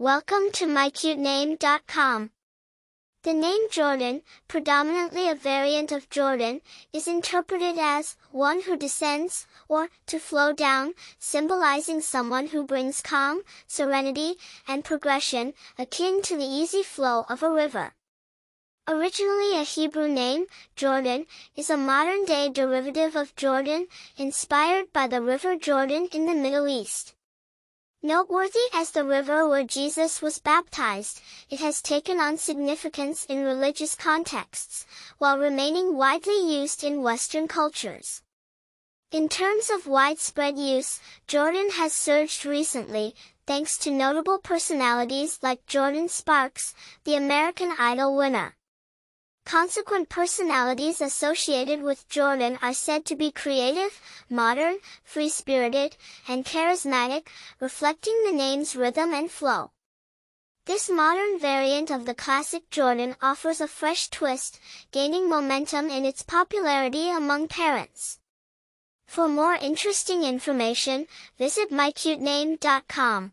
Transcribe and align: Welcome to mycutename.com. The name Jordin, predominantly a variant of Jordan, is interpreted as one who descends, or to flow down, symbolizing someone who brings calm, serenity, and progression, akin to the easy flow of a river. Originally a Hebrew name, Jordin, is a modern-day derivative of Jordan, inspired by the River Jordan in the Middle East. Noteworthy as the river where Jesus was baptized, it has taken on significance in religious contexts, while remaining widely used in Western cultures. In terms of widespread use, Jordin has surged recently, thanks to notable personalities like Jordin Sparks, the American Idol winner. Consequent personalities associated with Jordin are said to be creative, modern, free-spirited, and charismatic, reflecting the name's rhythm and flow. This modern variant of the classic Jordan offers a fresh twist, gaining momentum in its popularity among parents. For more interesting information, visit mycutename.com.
Welcome 0.00 0.50
to 0.52 0.64
mycutename.com. 0.64 2.30
The 3.22 3.34
name 3.34 3.68
Jordin, 3.68 4.22
predominantly 4.48 5.28
a 5.28 5.34
variant 5.34 5.92
of 5.92 6.08
Jordan, 6.08 6.62
is 6.90 7.06
interpreted 7.06 7.76
as 7.78 8.16
one 8.30 8.62
who 8.62 8.78
descends, 8.78 9.46
or 9.68 9.90
to 10.06 10.18
flow 10.18 10.54
down, 10.54 10.94
symbolizing 11.18 12.00
someone 12.00 12.46
who 12.46 12.64
brings 12.64 13.02
calm, 13.02 13.42
serenity, 13.66 14.36
and 14.66 14.86
progression, 14.86 15.52
akin 15.78 16.22
to 16.22 16.34
the 16.34 16.48
easy 16.48 16.82
flow 16.82 17.26
of 17.28 17.42
a 17.42 17.50
river. 17.50 17.92
Originally 18.88 19.54
a 19.54 19.64
Hebrew 19.64 20.08
name, 20.08 20.46
Jordin, 20.76 21.26
is 21.56 21.68
a 21.68 21.76
modern-day 21.76 22.48
derivative 22.48 23.16
of 23.16 23.36
Jordan, 23.36 23.86
inspired 24.16 24.94
by 24.94 25.06
the 25.06 25.20
River 25.20 25.56
Jordan 25.56 26.08
in 26.10 26.24
the 26.24 26.32
Middle 26.32 26.68
East. 26.68 27.14
Noteworthy 28.02 28.64
as 28.72 28.92
the 28.92 29.04
river 29.04 29.46
where 29.46 29.62
Jesus 29.62 30.22
was 30.22 30.38
baptized, 30.38 31.20
it 31.50 31.60
has 31.60 31.82
taken 31.82 32.18
on 32.18 32.38
significance 32.38 33.26
in 33.26 33.44
religious 33.44 33.94
contexts, 33.94 34.86
while 35.18 35.36
remaining 35.36 35.94
widely 35.94 36.40
used 36.40 36.82
in 36.82 37.02
Western 37.02 37.46
cultures. 37.46 38.22
In 39.12 39.28
terms 39.28 39.68
of 39.68 39.86
widespread 39.86 40.56
use, 40.56 40.98
Jordin 41.28 41.72
has 41.72 41.92
surged 41.92 42.46
recently, 42.46 43.14
thanks 43.46 43.76
to 43.78 43.90
notable 43.90 44.38
personalities 44.38 45.38
like 45.42 45.66
Jordin 45.66 46.08
Sparks, 46.08 46.74
the 47.04 47.16
American 47.16 47.74
Idol 47.78 48.16
winner. 48.16 48.56
Consequent 49.50 50.08
personalities 50.08 51.00
associated 51.00 51.82
with 51.82 52.08
Jordin 52.08 52.56
are 52.62 52.72
said 52.72 53.04
to 53.06 53.16
be 53.16 53.32
creative, 53.32 54.00
modern, 54.30 54.78
free-spirited, 55.02 55.96
and 56.28 56.44
charismatic, 56.44 57.26
reflecting 57.58 58.14
the 58.24 58.30
name's 58.30 58.76
rhythm 58.76 59.12
and 59.12 59.28
flow. 59.28 59.72
This 60.66 60.88
modern 60.88 61.40
variant 61.40 61.90
of 61.90 62.06
the 62.06 62.14
classic 62.14 62.70
Jordan 62.70 63.16
offers 63.20 63.60
a 63.60 63.66
fresh 63.66 64.08
twist, 64.08 64.60
gaining 64.92 65.28
momentum 65.28 65.90
in 65.90 66.04
its 66.04 66.22
popularity 66.22 67.10
among 67.10 67.48
parents. 67.48 68.20
For 69.04 69.28
more 69.28 69.54
interesting 69.54 70.22
information, 70.22 71.08
visit 71.38 71.72
mycutename.com. 71.72 73.32